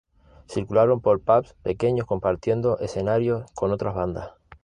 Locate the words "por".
0.99-1.21